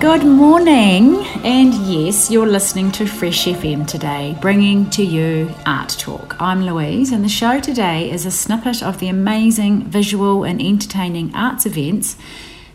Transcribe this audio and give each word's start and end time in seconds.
Good 0.00 0.24
morning, 0.24 1.26
and 1.44 1.74
yes, 1.74 2.30
you're 2.30 2.46
listening 2.46 2.92
to 2.92 3.04
Fresh 3.04 3.46
FM 3.46 3.84
today, 3.84 4.38
bringing 4.40 4.88
to 4.90 5.02
you 5.02 5.52
Art 5.66 5.88
Talk. 5.98 6.40
I'm 6.40 6.64
Louise, 6.64 7.10
and 7.10 7.24
the 7.24 7.28
show 7.28 7.58
today 7.58 8.08
is 8.08 8.24
a 8.24 8.30
snippet 8.30 8.80
of 8.80 9.00
the 9.00 9.08
amazing 9.08 9.90
visual 9.90 10.44
and 10.44 10.62
entertaining 10.62 11.34
arts 11.34 11.66
events 11.66 12.16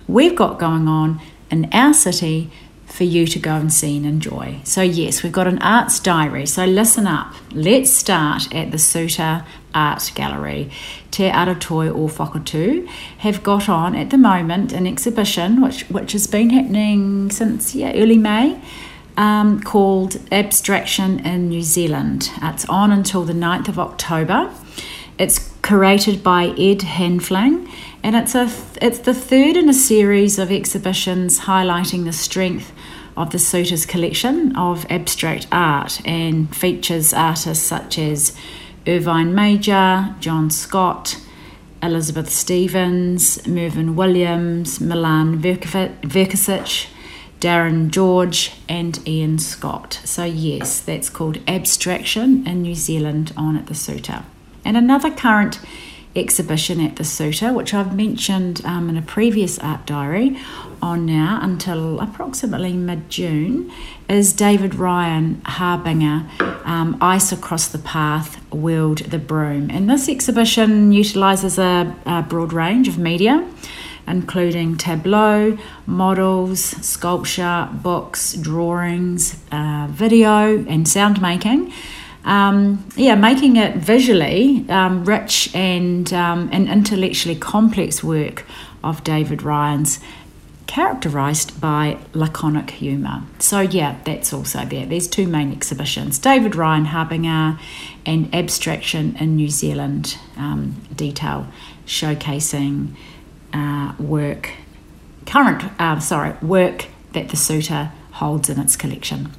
we've 0.05 0.35
got 0.35 0.59
going 0.59 0.89
on 0.89 1.21
in 1.49 1.69
our 1.71 1.93
city 1.93 2.51
for 2.93 3.05
you 3.05 3.25
to 3.25 3.39
go 3.39 3.55
and 3.55 3.73
see 3.73 3.97
and 3.97 4.05
enjoy. 4.05 4.59
So, 4.63 4.83
yes, 4.83 5.23
we've 5.23 5.31
got 5.31 5.47
an 5.47 5.57
arts 5.63 5.99
diary, 5.99 6.45
so 6.45 6.63
listen 6.65 7.07
up. 7.07 7.33
Let's 7.51 7.91
start 7.91 8.53
at 8.53 8.69
the 8.69 8.77
Suter 8.77 9.43
Art 9.73 10.11
Gallery. 10.13 10.69
Te 11.09 11.27
Aratoi 11.27 11.89
o 11.89 12.07
Whakatū 12.07 12.87
have 13.17 13.41
got 13.41 13.67
on 13.67 13.95
at 13.95 14.11
the 14.11 14.17
moment 14.19 14.71
an 14.73 14.85
exhibition 14.85 15.59
which, 15.59 15.89
which 15.89 16.11
has 16.11 16.27
been 16.27 16.51
happening 16.51 17.31
since 17.31 17.73
yeah, 17.73 17.93
early 17.95 18.17
May. 18.17 18.61
Um, 19.15 19.61
called 19.61 20.17
Abstraction 20.31 21.19
in 21.19 21.49
New 21.49 21.61
Zealand. 21.61 22.31
It's 22.41 22.65
on 22.65 22.91
until 22.91 23.23
the 23.23 23.33
9th 23.33 23.67
of 23.67 23.77
October. 23.77 24.51
It's 25.19 25.53
curated 25.61 26.23
by 26.23 26.47
Ed 26.57 26.79
Hanfling, 26.79 27.69
and 28.01 28.15
it's 28.15 28.33
a 28.33 28.49
it's 28.81 28.99
the 28.99 29.13
third 29.13 29.55
in 29.55 29.69
a 29.69 29.73
series 29.73 30.39
of 30.39 30.51
exhibitions 30.51 31.41
highlighting 31.41 32.05
the 32.05 32.11
strength 32.11 32.73
of 33.15 33.31
the 33.31 33.39
Suter's 33.39 33.85
collection 33.85 34.55
of 34.55 34.85
abstract 34.89 35.47
art 35.51 36.01
and 36.05 36.53
features 36.55 37.13
artists 37.13 37.65
such 37.65 37.99
as 37.99 38.35
Irvine 38.87 39.33
Major, 39.33 40.15
John 40.19 40.49
Scott, 40.49 41.19
Elizabeth 41.81 42.29
Stevens, 42.29 43.45
Mervyn 43.45 43.95
Williams, 43.95 44.79
Milan 44.79 45.41
Mrkusich, 45.41 46.87
Darren 47.39 47.89
George, 47.89 48.53
and 48.69 49.05
Ian 49.07 49.37
Scott. 49.37 49.99
So, 50.05 50.23
yes, 50.23 50.79
that's 50.79 51.09
called 51.09 51.39
Abstraction 51.47 52.47
in 52.47 52.61
New 52.61 52.75
Zealand 52.75 53.33
on 53.35 53.57
at 53.57 53.67
the 53.67 53.75
Suter. 53.75 54.23
And 54.63 54.77
another 54.77 55.11
current 55.11 55.59
exhibition 56.15 56.79
at 56.79 56.95
the 56.97 57.03
Suter, 57.03 57.53
which 57.53 57.73
I've 57.73 57.95
mentioned 57.95 58.61
um, 58.65 58.89
in 58.89 58.97
a 58.97 59.01
previous 59.01 59.57
art 59.59 59.85
diary 59.85 60.37
on 60.81 61.05
now 61.05 61.39
until 61.41 61.99
approximately 61.99 62.73
mid 62.73 63.09
June, 63.09 63.71
is 64.09 64.33
David 64.33 64.75
Ryan 64.75 65.41
Harbinger, 65.45 66.27
um, 66.65 66.97
Ice 67.01 67.31
Across 67.31 67.69
the 67.69 67.79
Path, 67.79 68.39
Wield 68.51 68.99
the 68.99 69.17
Broom. 69.17 69.69
And 69.71 69.89
this 69.89 70.07
exhibition 70.09 70.91
utilises 70.91 71.57
a, 71.57 71.95
a 72.05 72.21
broad 72.21 72.53
range 72.53 72.87
of 72.87 72.97
media 72.97 73.47
including 74.05 74.77
tableau, 74.77 75.57
models, 75.85 76.59
sculpture, 76.61 77.69
books, 77.71 78.33
drawings, 78.33 79.41
uh, 79.49 79.87
video, 79.89 80.65
and 80.65 80.87
sound 80.87 81.21
making 81.21 81.71
um, 82.25 82.87
yeah, 82.95 83.15
making 83.15 83.57
it 83.57 83.75
visually 83.75 84.65
um, 84.69 85.03
rich 85.03 85.53
and 85.53 86.11
um, 86.13 86.49
and 86.51 86.69
intellectually 86.69 87.35
complex 87.35 88.03
work 88.03 88.45
of 88.83 89.03
David 89.03 89.43
Ryan's, 89.43 89.99
characterised 90.67 91.59
by 91.59 91.97
laconic 92.13 92.71
humour. 92.71 93.23
So 93.39 93.59
yeah, 93.61 93.99
that's 94.05 94.33
also 94.33 94.65
there. 94.65 94.85
There's 94.85 95.07
two 95.07 95.27
main 95.27 95.51
exhibitions: 95.51 96.17
David 96.17 96.55
Ryan 96.55 96.85
Harbinger 96.85 97.59
and 98.05 98.33
Abstraction 98.33 99.15
in 99.19 99.35
New 99.35 99.49
Zealand 99.49 100.17
um, 100.37 100.81
detail, 100.95 101.47
showcasing 101.85 102.95
uh, 103.53 103.93
work, 103.99 104.51
current 105.25 105.63
uh, 105.77 105.99
sorry 105.99 106.35
work 106.41 106.85
that 107.11 107.29
the 107.29 107.37
Suter 107.37 107.91
holds 108.11 108.49
in 108.49 108.59
its 108.59 108.75
collection. 108.75 109.31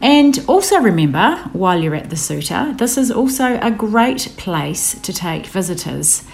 And 0.00 0.44
also 0.46 0.78
remember, 0.78 1.36
while 1.52 1.82
you're 1.82 1.94
at 1.94 2.10
the 2.10 2.16
Suter, 2.16 2.74
this 2.76 2.98
is 2.98 3.10
also 3.10 3.58
a 3.60 3.70
great 3.70 4.34
place 4.36 4.98
to 5.00 5.12
take 5.12 5.46
visitors 5.46 6.24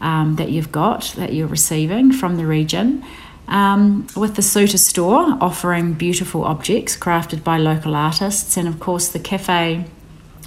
um, 0.00 0.36
that 0.36 0.50
you've 0.50 0.72
got, 0.72 1.14
that 1.16 1.32
you're 1.32 1.46
receiving 1.46 2.12
from 2.12 2.36
the 2.36 2.46
region. 2.46 3.04
Um, 3.48 4.06
with 4.16 4.36
the 4.36 4.42
Suter 4.42 4.78
store 4.78 5.36
offering 5.40 5.94
beautiful 5.94 6.44
objects 6.44 6.96
crafted 6.96 7.44
by 7.44 7.58
local 7.58 7.94
artists, 7.94 8.56
and 8.56 8.66
of 8.66 8.80
course 8.80 9.08
the 9.08 9.18
cafe 9.18 9.84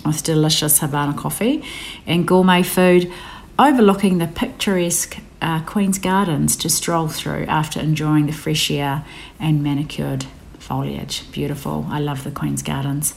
with 0.06 0.24
delicious 0.24 0.80
Havana 0.80 1.14
coffee 1.14 1.64
and 2.06 2.28
gourmet 2.28 2.64
food 2.64 3.12
overlooking 3.58 4.18
the 4.18 4.28
picturesque 4.28 5.18
uh, 5.42 5.62
Queen's 5.64 5.98
Gardens 5.98 6.56
to 6.58 6.70
stroll 6.70 7.08
through 7.08 7.46
after 7.46 7.80
enjoying 7.80 8.28
the 8.28 8.34
fresh 8.34 8.70
air 8.70 9.06
and 9.40 9.64
manicured 9.64 10.26
foliage. 10.66 11.32
Beautiful. 11.32 11.86
I 11.90 12.00
love 12.00 12.24
the 12.24 12.32
Queen's 12.32 12.64
Gardens. 12.64 13.14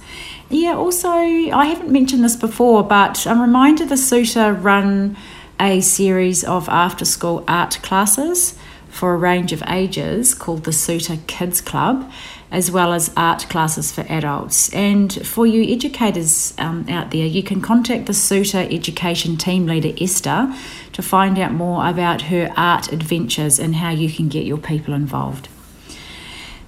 Yeah, 0.50 0.74
also, 0.74 1.08
I 1.08 1.66
haven't 1.66 1.90
mentioned 1.90 2.22
this 2.22 2.36
before, 2.36 2.82
but 2.82 3.26
I'm 3.26 3.40
reminded 3.40 3.88
the 3.88 3.96
Suter 3.96 4.52
run 4.52 5.16
a 5.58 5.80
series 5.80 6.44
of 6.44 6.68
after 6.68 7.04
school 7.04 7.44
art 7.48 7.78
classes 7.82 8.54
for 8.88 9.14
a 9.14 9.16
range 9.16 9.52
of 9.52 9.62
ages 9.68 10.34
called 10.34 10.64
the 10.64 10.72
Suter 10.72 11.16
Kids 11.26 11.60
Club, 11.60 12.10
as 12.50 12.70
well 12.70 12.92
as 12.92 13.12
art 13.16 13.46
classes 13.48 13.92
for 13.92 14.02
adults. 14.08 14.72
And 14.74 15.12
for 15.26 15.46
you 15.46 15.74
educators 15.74 16.54
um, 16.58 16.86
out 16.88 17.10
there, 17.10 17.26
you 17.26 17.42
can 17.42 17.60
contact 17.60 18.06
the 18.06 18.14
Suter 18.14 18.66
Education 18.70 19.36
Team 19.36 19.66
Leader 19.66 19.94
Esther 20.00 20.54
to 20.92 21.02
find 21.02 21.38
out 21.38 21.52
more 21.52 21.88
about 21.88 22.22
her 22.22 22.52
art 22.56 22.92
adventures 22.92 23.58
and 23.58 23.76
how 23.76 23.90
you 23.90 24.10
can 24.10 24.28
get 24.28 24.44
your 24.44 24.58
people 24.58 24.94
involved. 24.94 25.48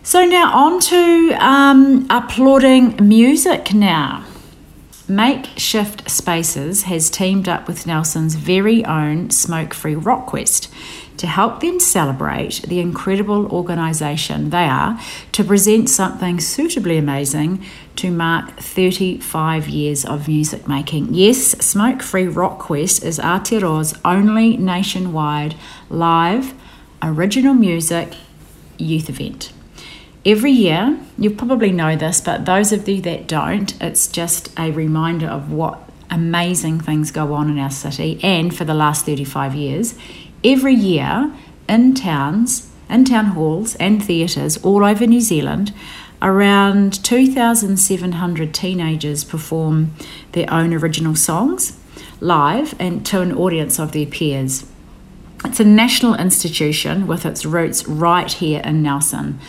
So 0.03 0.25
now 0.25 0.51
on 0.57 0.81
to 0.81 1.37
um, 1.39 2.07
applauding 2.09 3.07
music 3.07 3.75
now. 3.75 4.25
Makeshift 5.07 6.11
Spaces 6.11 6.85
has 6.85 7.11
teamed 7.11 7.49
up 7.49 7.69
with 7.69 7.87
Nelson's 7.87 8.35
very 8.35 8.83
own 8.85 9.31
Smoke 9.31 9.75
Free 9.75 9.95
Rock 9.95 10.27
Quest 10.27 10.73
to 11.19 11.27
help 11.27 11.61
them 11.61 11.79
celebrate 11.79 12.63
the 12.63 12.81
incredible 12.81 13.47
organisation 13.53 14.49
they 14.49 14.65
are 14.65 14.99
to 15.33 15.45
present 15.45 15.91
something 15.91 16.41
suitably 16.41 16.97
amazing 16.97 17.63
to 17.97 18.11
mark 18.11 18.59
35 18.59 19.69
years 19.69 20.07
of 20.07 20.29
music 20.29 20.67
making. 20.67 21.13
Yes, 21.13 21.51
Smoke 21.59 22.01
Free 22.01 22.27
Rock 22.27 22.59
Quest 22.59 23.05
is 23.05 23.19
Aotearoa's 23.19 23.99
only 24.03 24.57
nationwide 24.57 25.57
live 25.91 26.55
original 27.03 27.53
music 27.53 28.15
youth 28.79 29.11
event. 29.11 29.53
Every 30.25 30.53
year, 30.53 30.99
you 31.17 31.31
probably 31.31 31.73
know 31.73 31.97
this, 31.97 32.21
but 32.21 32.45
those 32.45 32.73
of 32.73 32.87
you 32.87 33.01
that 33.03 33.27
don't, 33.27 33.81
it's 33.83 34.07
just 34.07 34.51
a 34.59 34.71
reminder 34.71 35.27
of 35.27 35.51
what 35.51 35.81
amazing 36.11 36.81
things 36.81 37.11
go 37.11 37.33
on 37.33 37.49
in 37.49 37.59
our 37.59 37.71
city. 37.71 38.21
And 38.23 38.55
for 38.55 38.65
the 38.65 38.75
last 38.75 39.07
35 39.07 39.55
years, 39.55 39.95
every 40.45 40.75
year 40.75 41.33
in 41.69 41.95
towns, 41.95 42.71
in 42.91 43.07
town 43.07 43.27
halls 43.27 43.77
and 43.77 44.05
theatres 44.05 44.59
all 44.59 44.85
over 44.85 45.07
New 45.07 45.23
Zealand, 45.23 45.73
around 46.21 47.03
2,700 47.03 48.53
teenagers 48.53 49.25
perform 49.25 49.95
their 50.33 50.53
own 50.53 50.75
original 50.75 51.15
songs 51.15 51.79
live 52.21 52.75
and 52.79 53.07
to 53.07 53.23
an 53.23 53.33
audience 53.33 53.79
of 53.79 53.93
their 53.93 54.05
peers. 54.05 54.67
It's 55.47 55.61
a 55.61 55.65
national 55.65 56.17
institution 56.17 57.07
with 57.07 57.25
its 57.25 57.47
roots 57.47 57.87
right 57.89 58.31
here 58.31 58.61
in 58.63 58.83
Nelson. 58.83 59.41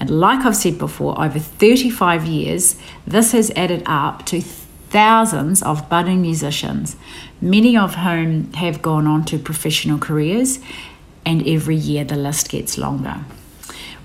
And 0.00 0.10
like 0.10 0.44
I've 0.44 0.56
said 0.56 0.78
before, 0.78 1.20
over 1.20 1.38
35 1.38 2.24
years, 2.24 2.76
this 3.06 3.32
has 3.32 3.50
added 3.56 3.82
up 3.86 4.26
to 4.26 4.40
thousands 4.40 5.62
of 5.62 5.88
budding 5.88 6.22
musicians, 6.22 6.96
many 7.40 7.76
of 7.76 7.96
whom 7.96 8.52
have 8.54 8.80
gone 8.80 9.06
on 9.06 9.24
to 9.26 9.38
professional 9.38 9.98
careers, 9.98 10.60
and 11.26 11.46
every 11.46 11.76
year 11.76 12.04
the 12.04 12.16
list 12.16 12.48
gets 12.48 12.78
longer. 12.78 13.18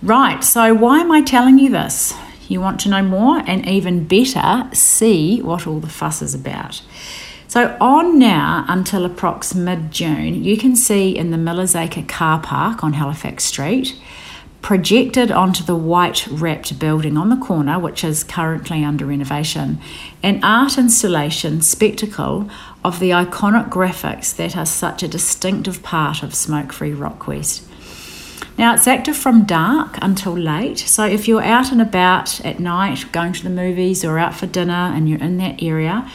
Right, 0.02 0.44
so 0.44 0.74
why 0.74 1.00
am 1.00 1.12
I 1.12 1.22
telling 1.22 1.60
you 1.60 1.70
this? 1.70 2.14
You 2.50 2.60
want 2.60 2.82
to 2.82 2.90
know 2.90 3.02
more 3.02 3.42
and 3.48 3.66
even 3.68 4.06
better 4.06 4.70
see 4.74 5.42
what 5.42 5.66
all 5.66 5.80
the 5.80 5.88
fuss 5.88 6.22
is 6.22 6.34
about. 6.34 6.82
So, 7.48 7.78
on 7.80 8.18
now 8.18 8.66
until 8.68 9.08
approx 9.08 9.56
mid 9.56 9.92
June, 9.92 10.44
you 10.44 10.58
can 10.58 10.76
see 10.76 11.16
in 11.16 11.32
the 11.32 11.38
Millers 11.38 11.76
Acre 11.76 12.02
car 12.02 12.42
park 12.42 12.84
on 12.84 12.94
Halifax 12.94 13.44
Street, 13.46 13.96
projected 14.64 15.30
onto 15.30 15.62
the 15.62 15.76
white 15.76 16.26
wrapped 16.28 16.80
building 16.80 17.18
on 17.18 17.30
the 17.30 17.36
corner, 17.36 17.78
which 17.78 18.02
is 18.04 18.24
currently 18.24 18.82
under 18.84 19.06
renovation, 19.06 19.78
an 20.24 20.42
art 20.42 20.78
installation 20.78 21.62
spectacle 21.62 22.50
of 22.84 23.00
the 23.02 23.10
iconic 23.10 23.70
graphics 23.70 24.34
that 24.38 24.56
are 24.56 24.66
such 24.66 25.04
a 25.04 25.08
distinctive 25.08 25.84
part 25.84 26.24
of 26.24 26.34
Smoke 26.34 26.72
Free 26.72 26.94
Rockquest. 26.94 27.62
Now 28.58 28.74
it's 28.74 28.88
active 28.88 29.18
from 29.18 29.44
dark 29.44 29.98
until 30.02 30.34
late, 30.34 30.80
so 30.80 31.06
if 31.06 31.28
you're 31.28 31.44
out 31.44 31.74
and 31.74 31.82
about 31.82 32.44
at 32.46 32.62
night, 32.62 33.12
going 33.12 33.34
to 33.34 33.44
the 33.44 33.50
movies 33.50 34.06
or 34.06 34.18
out 34.18 34.34
for 34.34 34.48
dinner 34.48 34.74
and 34.96 35.10
you're 35.10 35.20
in 35.20 35.38
that 35.40 35.62
area, 35.62 36.10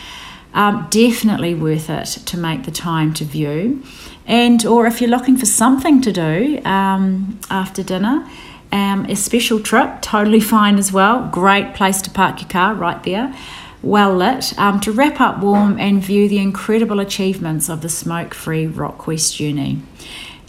um, 0.54 0.86
definitely 0.88 1.54
worth 1.54 1.90
it 1.90 2.06
to 2.06 2.38
make 2.38 2.62
the 2.62 2.70
time 2.70 3.12
to 3.14 3.24
view. 3.24 3.82
And 4.28 4.64
or 4.66 4.86
if 4.86 5.00
you're 5.00 5.10
looking 5.10 5.38
for 5.38 5.46
something 5.46 6.02
to 6.02 6.12
do 6.12 6.60
um, 6.64 7.40
after 7.50 7.82
dinner, 7.82 8.28
um, 8.70 9.06
a 9.06 9.16
special 9.16 9.58
trip, 9.58 10.02
totally 10.02 10.40
fine 10.40 10.76
as 10.76 10.92
well. 10.92 11.26
Great 11.32 11.74
place 11.74 12.02
to 12.02 12.10
park 12.10 12.42
your 12.42 12.50
car 12.50 12.74
right 12.74 13.02
there, 13.02 13.34
well 13.82 14.14
lit, 14.14 14.56
um, 14.58 14.80
to 14.80 14.92
wrap 14.92 15.18
up 15.18 15.42
warm 15.42 15.78
and 15.80 16.02
view 16.02 16.28
the 16.28 16.38
incredible 16.38 17.00
achievements 17.00 17.70
of 17.70 17.80
the 17.80 17.88
smoke 17.88 18.34
free 18.34 18.66
Rockquest 18.66 19.36
journey. 19.36 19.80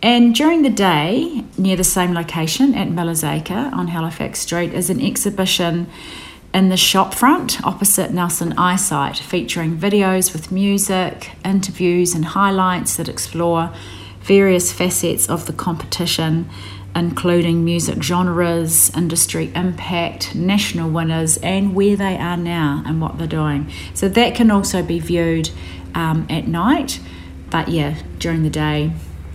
And 0.03 0.35
during 0.35 0.61
the 0.61 0.69
day, 0.69 1.43
near 1.57 1.77
the 1.77 1.83
same 1.85 2.13
location 2.13 2.75
at 2.75 2.89
Miller's 2.89 3.23
Acre 3.23 3.69
on 3.73 3.87
Halifax 3.87 4.39
Street, 4.39 4.73
is 4.73 4.89
an 4.89 5.01
exhibition 5.01 5.87
in 6.54 6.69
the 6.69 6.78
shop 6.78 7.13
front 7.13 7.63
opposite 7.63 8.12
Nelson 8.12 8.54
Eyesight, 8.57 9.18
featuring 9.18 9.78
videos 9.78 10.34
with 10.34 10.51
music, 10.51 11.31
interviews, 11.46 12.16
and 12.16 12.25
highlights 12.25 12.98
that 12.98 13.07
explore 13.07 13.72
various 14.22 14.74
facets 14.74 15.30
of 15.30 15.46
the 15.46 15.54
competition, 15.54 16.50
including 16.96 17.63
music 17.63 18.01
genres, 18.01 18.96
industry 18.96 19.51
impact, 19.54 20.34
national 20.34 20.90
winners, 20.90 21.38
and 21.38 21.75
where 21.75 21.96
they 21.96 22.18
are 22.18 22.38
now 22.38 22.84
and 22.86 23.00
what 23.00 23.18
they're 23.18 23.28
doing. 23.28 23.72
So 23.94 24.10
that 24.10 24.34
can 24.34 24.50
also 24.50 24.81
be 24.81 25.00
viewed 25.00 25.51
um, 25.94 26.25
at 26.30 26.48
night, 26.48 27.00
but 27.51 27.68
yeah, 27.68 27.96
during 28.18 28.42
the 28.44 28.50
day, 28.50 28.92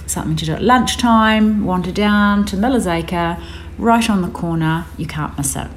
something 0.07 0.37
to 0.37 0.45
do 0.45 0.53
at 0.53 0.63
lunchtime, 0.63 1.65
wander 1.65 1.93
down 1.93 2.45
to 2.47 2.57
Miller's 2.57 2.87
Acre, 2.87 3.39
right 3.79 4.11
on 4.11 4.23
the 4.23 4.29
corner, 4.29 4.87
you 4.97 5.07
can't 5.07 5.37
miss 5.37 5.57
it. 5.57 5.69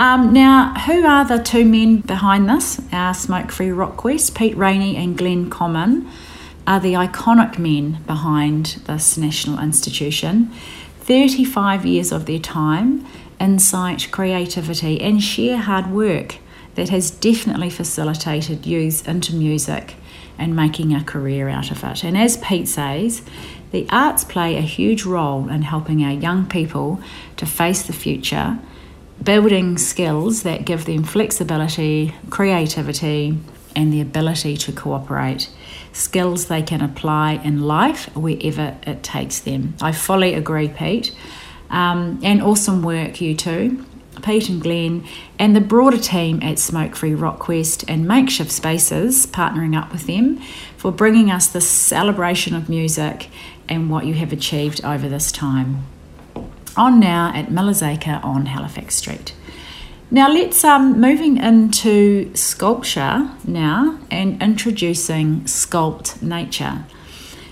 Um, 0.00 0.32
now, 0.32 0.72
who 0.86 1.04
are 1.04 1.26
the 1.26 1.36
two 1.36 1.66
men 1.66 1.98
behind 1.98 2.48
this, 2.48 2.80
our 2.90 3.12
Smoke 3.12 3.52
Free 3.52 3.68
Rockquest? 3.68 4.34
Pete 4.34 4.56
Rainey 4.56 4.96
and 4.96 5.14
Glenn 5.14 5.50
Common 5.50 6.08
are 6.66 6.80
the 6.80 6.94
iconic 6.94 7.58
men 7.58 8.02
behind 8.06 8.80
this 8.86 9.18
national 9.18 9.58
institution. 9.58 10.50
35 11.00 11.84
years 11.84 12.12
of 12.12 12.24
their 12.24 12.38
time, 12.38 13.04
insight, 13.38 14.08
creativity, 14.10 14.98
and 15.02 15.22
sheer 15.22 15.58
hard 15.58 15.88
work 15.88 16.36
that 16.76 16.88
has 16.88 17.10
definitely 17.10 17.68
facilitated 17.68 18.64
youth 18.64 19.06
into 19.06 19.34
music 19.34 19.96
and 20.38 20.56
making 20.56 20.94
a 20.94 21.04
career 21.04 21.50
out 21.50 21.70
of 21.70 21.84
it. 21.84 22.04
And 22.04 22.16
as 22.16 22.38
Pete 22.38 22.68
says, 22.68 23.20
the 23.70 23.86
arts 23.90 24.24
play 24.24 24.56
a 24.56 24.62
huge 24.62 25.04
role 25.04 25.50
in 25.50 25.60
helping 25.60 26.02
our 26.02 26.14
young 26.14 26.46
people 26.46 27.02
to 27.36 27.44
face 27.44 27.82
the 27.82 27.92
future 27.92 28.58
building 29.22 29.78
skills 29.78 30.42
that 30.42 30.64
give 30.64 30.84
them 30.86 31.04
flexibility, 31.04 32.14
creativity, 32.30 33.38
and 33.76 33.92
the 33.92 34.00
ability 34.00 34.56
to 34.56 34.72
cooperate. 34.72 35.50
Skills 35.92 36.46
they 36.46 36.62
can 36.62 36.80
apply 36.80 37.34
in 37.44 37.62
life 37.62 38.14
wherever 38.16 38.76
it 38.86 39.02
takes 39.02 39.40
them. 39.40 39.74
I 39.80 39.92
fully 39.92 40.34
agree, 40.34 40.68
Pete. 40.68 41.14
Um, 41.68 42.20
and 42.22 42.42
awesome 42.42 42.82
work, 42.82 43.20
you 43.20 43.34
two. 43.34 43.84
Pete 44.22 44.50
and 44.50 44.60
Glenn, 44.60 45.06
and 45.38 45.56
the 45.56 45.62
broader 45.62 45.96
team 45.96 46.42
at 46.42 46.58
Smoke 46.58 46.94
Free 46.94 47.12
Rockquest 47.12 47.84
and 47.88 48.06
Makeshift 48.06 48.50
Spaces, 48.50 49.26
partnering 49.26 49.74
up 49.74 49.92
with 49.92 50.06
them 50.06 50.38
for 50.76 50.92
bringing 50.92 51.30
us 51.30 51.46
this 51.46 51.66
celebration 51.66 52.54
of 52.54 52.68
music 52.68 53.28
and 53.66 53.88
what 53.88 54.04
you 54.04 54.14
have 54.14 54.32
achieved 54.32 54.84
over 54.84 55.08
this 55.08 55.32
time 55.32 55.86
on 56.80 56.98
now 56.98 57.30
at 57.34 57.50
Miller's 57.50 57.82
Acre 57.82 58.20
on 58.22 58.46
Halifax 58.46 58.94
Street. 58.94 59.34
Now 60.10 60.32
let's 60.32 60.64
um 60.64 60.98
moving 60.98 61.36
into 61.36 62.34
sculpture 62.34 63.30
now 63.44 63.98
and 64.10 64.42
introducing 64.42 65.42
Sculpt 65.42 66.22
Nature. 66.22 66.86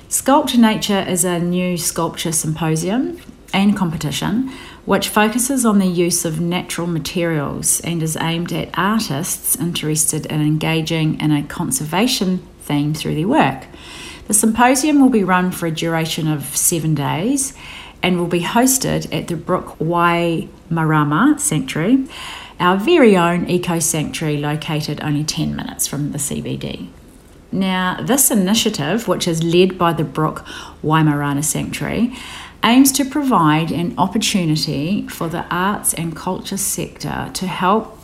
Sculpt 0.08 0.56
Nature 0.56 1.04
is 1.06 1.24
a 1.24 1.38
new 1.38 1.76
sculpture 1.76 2.32
symposium 2.32 3.20
and 3.52 3.76
competition 3.76 4.50
which 4.86 5.10
focuses 5.10 5.66
on 5.66 5.78
the 5.78 5.86
use 5.86 6.24
of 6.24 6.40
natural 6.40 6.86
materials 6.86 7.80
and 7.80 8.02
is 8.02 8.16
aimed 8.16 8.50
at 8.54 8.70
artists 8.78 9.56
interested 9.56 10.24
in 10.26 10.40
engaging 10.40 11.20
in 11.20 11.30
a 11.32 11.42
conservation 11.42 12.38
theme 12.62 12.94
through 12.94 13.14
their 13.14 13.28
work. 13.28 13.66
The 14.26 14.34
symposium 14.34 15.00
will 15.00 15.10
be 15.10 15.24
run 15.24 15.52
for 15.52 15.66
a 15.66 15.70
duration 15.70 16.28
of 16.28 16.56
seven 16.56 16.94
days 16.94 17.52
and 18.02 18.18
will 18.18 18.26
be 18.26 18.42
hosted 18.42 19.12
at 19.12 19.28
the 19.28 19.36
Brook 19.36 19.78
Waimarama 19.78 21.38
Sanctuary, 21.38 22.06
our 22.60 22.76
very 22.76 23.16
own 23.16 23.48
eco 23.48 23.78
sanctuary 23.78 24.36
located 24.36 25.00
only 25.00 25.24
10 25.24 25.54
minutes 25.54 25.86
from 25.86 26.12
the 26.12 26.18
CBD. 26.18 26.88
Now, 27.50 28.02
this 28.02 28.30
initiative, 28.30 29.08
which 29.08 29.26
is 29.26 29.42
led 29.42 29.78
by 29.78 29.92
the 29.92 30.04
Brook 30.04 30.44
Waimarama 30.82 31.44
Sanctuary, 31.44 32.14
aims 32.64 32.92
to 32.92 33.04
provide 33.04 33.70
an 33.70 33.94
opportunity 33.96 35.06
for 35.08 35.28
the 35.28 35.46
arts 35.50 35.94
and 35.94 36.14
culture 36.14 36.56
sector 36.56 37.30
to 37.32 37.46
help 37.46 37.98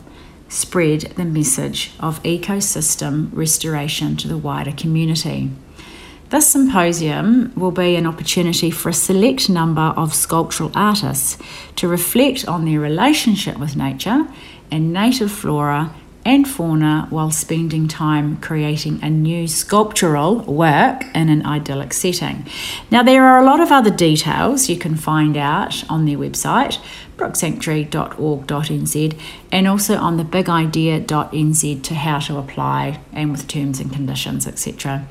spread 0.47 1.01
the 1.15 1.25
message 1.25 1.91
of 1.99 2.21
ecosystem 2.23 3.29
restoration 3.33 4.15
to 4.17 4.27
the 4.27 4.37
wider 4.37 4.71
community. 4.71 5.51
This 6.35 6.49
symposium 6.49 7.53
will 7.55 7.71
be 7.71 7.95
an 7.95 8.05
opportunity 8.05 8.69
for 8.69 8.89
a 8.89 8.93
select 8.93 9.49
number 9.49 9.93
of 9.95 10.13
sculptural 10.13 10.69
artists 10.75 11.37
to 11.77 11.87
reflect 11.87 12.45
on 12.45 12.65
their 12.65 12.81
relationship 12.81 13.57
with 13.57 13.77
nature 13.77 14.27
and 14.69 14.91
native 14.91 15.31
flora 15.31 15.95
and 16.25 16.45
fauna 16.45 17.07
while 17.09 17.31
spending 17.31 17.87
time 17.87 18.35
creating 18.41 18.99
a 19.01 19.09
new 19.09 19.47
sculptural 19.47 20.39
work 20.39 21.05
in 21.15 21.29
an 21.29 21.45
idyllic 21.45 21.93
setting. 21.93 22.45
Now, 22.91 23.01
there 23.01 23.23
are 23.23 23.39
a 23.39 23.45
lot 23.45 23.61
of 23.61 23.71
other 23.71 23.89
details 23.89 24.67
you 24.67 24.75
can 24.75 24.97
find 24.97 25.37
out 25.37 25.89
on 25.89 26.03
their 26.03 26.17
website, 26.17 26.79
brooksanctuary.org.nz, 27.15 29.19
and 29.53 29.67
also 29.69 29.95
on 29.95 30.17
the 30.17 30.25
bigidea.nz 30.25 31.83
to 31.83 31.95
how 31.95 32.19
to 32.19 32.37
apply 32.37 32.99
and 33.13 33.31
with 33.31 33.47
terms 33.47 33.79
and 33.79 33.93
conditions, 33.93 34.45
etc. 34.45 35.07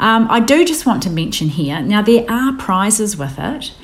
Um, 0.00 0.26
I 0.30 0.40
do 0.40 0.64
just 0.64 0.86
want 0.86 1.02
to 1.02 1.10
mention 1.10 1.48
here 1.48 1.82
now, 1.82 2.00
there 2.00 2.24
are 2.28 2.56
prizes 2.56 3.18
with 3.18 3.38
it, 3.38 3.74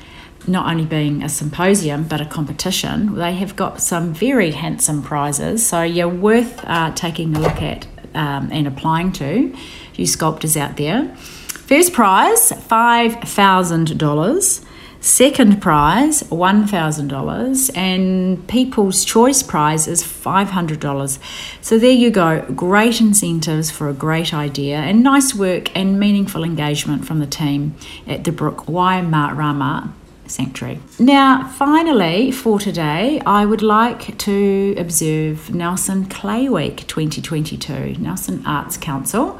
not 0.47 0.67
only 0.67 0.83
being 0.83 1.21
a 1.21 1.29
symposium 1.29 2.07
but 2.07 2.19
a 2.19 2.25
competition. 2.25 3.13
They 3.15 3.35
have 3.35 3.55
got 3.55 3.81
some 3.81 4.15
very 4.15 4.49
handsome 4.49 5.03
prizes, 5.03 5.63
so 5.65 5.83
you're 5.83 6.09
worth 6.09 6.59
uh, 6.65 6.91
taking 6.95 7.35
a 7.35 7.39
look 7.39 7.61
at 7.61 7.85
um, 8.15 8.49
and 8.51 8.67
applying 8.67 9.11
to, 9.13 9.55
you 9.93 10.07
sculptors 10.07 10.57
out 10.57 10.77
there. 10.77 11.15
First 11.15 11.93
prize 11.93 12.51
$5,000. 12.51 14.65
Second 14.99 15.61
prize, 15.61 16.23
$1,000, 16.23 17.77
and 17.77 18.47
People's 18.47 19.05
Choice 19.05 19.43
Prize 19.43 19.87
is 19.87 20.03
$500. 20.03 21.19
So 21.61 21.77
there 21.77 21.91
you 21.91 22.09
go, 22.09 22.41
great 22.55 22.99
incentives 22.99 23.69
for 23.69 23.89
a 23.89 23.93
great 23.93 24.33
idea, 24.33 24.77
and 24.77 25.03
nice 25.03 25.35
work 25.35 25.75
and 25.75 25.99
meaningful 25.99 26.43
engagement 26.43 27.05
from 27.05 27.19
the 27.19 27.27
team 27.27 27.75
at 28.07 28.23
the 28.23 28.31
Brook 28.31 28.65
Waimarama 28.65 29.91
Sanctuary. 30.25 30.79
Now, 30.99 31.47
finally, 31.47 32.31
for 32.31 32.59
today, 32.59 33.21
I 33.25 33.45
would 33.45 33.61
like 33.61 34.17
to 34.17 34.75
observe 34.77 35.53
Nelson 35.53 36.05
Clay 36.05 36.49
Week 36.49 36.85
2022. 36.87 37.95
Nelson 37.99 38.45
Arts 38.45 38.77
Council 38.77 39.39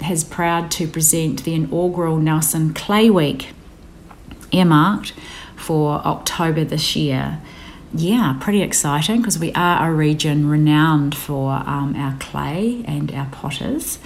has 0.00 0.24
proud 0.24 0.70
to 0.72 0.88
present 0.88 1.44
the 1.44 1.54
inaugural 1.54 2.16
Nelson 2.16 2.74
Clay 2.74 3.10
Week 3.10 3.48
earmarked 4.54 5.12
for 5.56 5.94
October 6.06 6.64
this 6.64 6.94
year. 6.96 7.40
Yeah, 7.92 8.36
pretty 8.40 8.62
exciting 8.62 9.18
because 9.18 9.38
we 9.38 9.52
are 9.52 9.88
a 9.88 9.94
region 9.94 10.48
renowned 10.48 11.14
for 11.14 11.52
um, 11.52 11.94
our 11.96 12.16
clay 12.18 12.84
and 12.86 13.12
our 13.12 13.26
potters. 13.26 13.98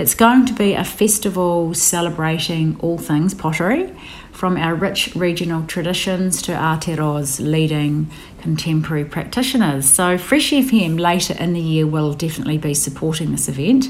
It's 0.00 0.14
going 0.14 0.46
to 0.46 0.54
be 0.54 0.72
a 0.72 0.82
festival 0.82 1.74
celebrating 1.74 2.80
all 2.80 2.96
things 2.96 3.34
pottery, 3.34 3.94
from 4.32 4.56
our 4.56 4.74
rich 4.74 5.14
regional 5.14 5.66
traditions 5.66 6.40
to 6.40 6.52
Aotearoa's 6.52 7.38
leading 7.38 8.10
contemporary 8.40 9.04
practitioners. 9.04 9.84
So, 9.90 10.16
Fresh 10.16 10.52
FM 10.52 10.98
later 10.98 11.34
in 11.34 11.52
the 11.52 11.60
year 11.60 11.86
will 11.86 12.14
definitely 12.14 12.56
be 12.56 12.72
supporting 12.72 13.30
this 13.30 13.46
event 13.46 13.88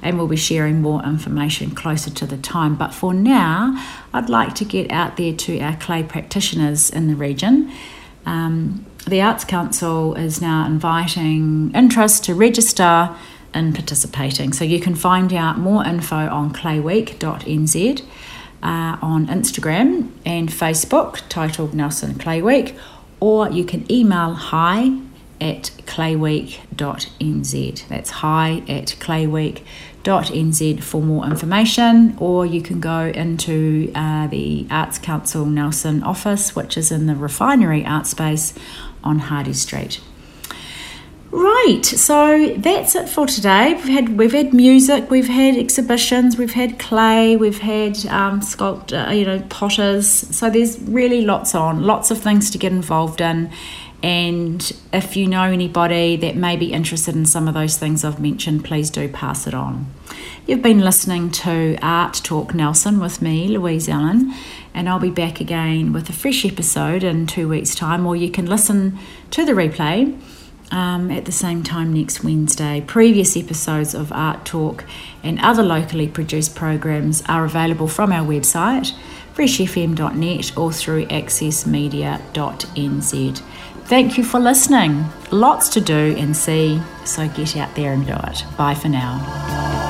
and 0.00 0.16
we'll 0.16 0.28
be 0.28 0.36
sharing 0.36 0.80
more 0.80 1.04
information 1.04 1.72
closer 1.72 2.08
to 2.08 2.24
the 2.24 2.38
time. 2.38 2.74
But 2.74 2.94
for 2.94 3.12
now, 3.12 3.76
I'd 4.14 4.30
like 4.30 4.54
to 4.54 4.64
get 4.64 4.90
out 4.90 5.18
there 5.18 5.34
to 5.34 5.60
our 5.60 5.76
clay 5.76 6.02
practitioners 6.02 6.88
in 6.88 7.06
the 7.08 7.14
region. 7.14 7.70
Um, 8.24 8.86
the 9.06 9.20
Arts 9.20 9.44
Council 9.44 10.14
is 10.14 10.40
now 10.40 10.64
inviting 10.64 11.70
interest 11.74 12.24
to 12.24 12.34
register 12.34 13.14
in 13.54 13.72
participating. 13.72 14.52
So 14.52 14.64
you 14.64 14.80
can 14.80 14.94
find 14.94 15.32
out 15.32 15.58
more 15.58 15.84
info 15.84 16.16
on 16.16 16.52
clayweek.nz 16.52 18.04
uh, 18.62 18.96
on 19.00 19.26
Instagram 19.26 20.10
and 20.24 20.48
Facebook, 20.48 21.20
titled 21.28 21.74
Nelson 21.74 22.18
Clay 22.18 22.42
Week, 22.42 22.76
or 23.18 23.50
you 23.50 23.64
can 23.64 23.90
email 23.90 24.34
hi 24.34 24.98
at 25.40 25.70
clayweek.nz. 25.86 27.88
That's 27.88 28.10
hi 28.10 28.62
at 28.68 28.96
clayweek.nz 29.00 30.82
for 30.82 31.02
more 31.02 31.24
information, 31.24 32.14
or 32.18 32.44
you 32.44 32.60
can 32.60 32.80
go 32.80 33.06
into 33.06 33.90
uh, 33.94 34.26
the 34.26 34.66
Arts 34.70 34.98
Council 34.98 35.46
Nelson 35.46 36.02
office, 36.02 36.54
which 36.54 36.76
is 36.76 36.92
in 36.92 37.06
the 37.06 37.14
Refinery 37.14 37.86
Art 37.86 38.06
Space 38.06 38.52
on 39.02 39.18
Hardy 39.18 39.54
Street. 39.54 40.00
Right, 41.32 41.84
so 41.84 42.54
that's 42.56 42.96
it 42.96 43.08
for 43.08 43.24
today. 43.24 43.74
We've 43.74 43.84
had 43.84 44.18
we've 44.18 44.32
had 44.32 44.52
music, 44.52 45.10
we've 45.10 45.28
had 45.28 45.56
exhibitions, 45.56 46.36
we've 46.36 46.54
had 46.54 46.80
clay, 46.80 47.36
we've 47.36 47.60
had 47.60 48.04
um, 48.06 48.40
sculpt, 48.40 48.92
uh, 48.92 49.12
you 49.12 49.24
know, 49.24 49.40
potters. 49.48 50.08
So 50.08 50.50
there's 50.50 50.80
really 50.80 51.24
lots 51.24 51.54
on, 51.54 51.84
lots 51.84 52.10
of 52.10 52.18
things 52.18 52.50
to 52.50 52.58
get 52.58 52.72
involved 52.72 53.20
in. 53.20 53.48
And 54.02 54.72
if 54.92 55.16
you 55.16 55.28
know 55.28 55.44
anybody 55.44 56.16
that 56.16 56.34
may 56.34 56.56
be 56.56 56.72
interested 56.72 57.14
in 57.14 57.26
some 57.26 57.46
of 57.46 57.54
those 57.54 57.76
things 57.76 58.04
I've 58.04 58.18
mentioned, 58.18 58.64
please 58.64 58.90
do 58.90 59.08
pass 59.08 59.46
it 59.46 59.54
on. 59.54 59.86
You've 60.46 60.62
been 60.62 60.80
listening 60.80 61.30
to 61.30 61.78
Art 61.80 62.14
Talk 62.24 62.54
Nelson 62.54 62.98
with 62.98 63.22
me, 63.22 63.46
Louise 63.46 63.88
Allen, 63.88 64.34
and 64.74 64.88
I'll 64.88 64.98
be 64.98 65.10
back 65.10 65.40
again 65.40 65.92
with 65.92 66.08
a 66.08 66.12
fresh 66.12 66.44
episode 66.44 67.04
in 67.04 67.28
two 67.28 67.48
weeks' 67.48 67.76
time, 67.76 68.04
or 68.04 68.16
you 68.16 68.32
can 68.32 68.46
listen 68.46 68.98
to 69.30 69.44
the 69.44 69.52
replay 69.52 70.18
um, 70.70 71.10
at 71.10 71.24
the 71.24 71.32
same 71.32 71.62
time 71.62 71.92
next 71.92 72.24
Wednesday. 72.24 72.82
Previous 72.86 73.36
episodes 73.36 73.94
of 73.94 74.12
Art 74.12 74.44
Talk 74.44 74.84
and 75.22 75.40
other 75.40 75.62
locally 75.62 76.08
produced 76.08 76.54
programs 76.54 77.22
are 77.28 77.44
available 77.44 77.88
from 77.88 78.12
our 78.12 78.26
website, 78.26 78.92
freshfm.net, 79.34 80.56
or 80.56 80.72
through 80.72 81.06
accessmedia.nz. 81.06 83.42
Thank 83.84 84.16
you 84.16 84.24
for 84.24 84.38
listening. 84.38 85.04
Lots 85.32 85.68
to 85.70 85.80
do 85.80 86.14
and 86.16 86.36
see, 86.36 86.80
so 87.04 87.26
get 87.28 87.56
out 87.56 87.74
there 87.74 87.92
and 87.92 88.06
do 88.06 88.14
it. 88.14 88.44
Bye 88.56 88.74
for 88.74 88.88
now. 88.88 89.89